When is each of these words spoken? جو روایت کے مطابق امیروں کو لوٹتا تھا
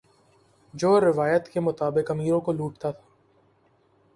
جو 0.73 0.99
روایت 1.01 1.47
کے 1.47 1.59
مطابق 1.59 2.11
امیروں 2.11 2.39
کو 2.41 2.51
لوٹتا 2.51 2.91
تھا 2.91 3.07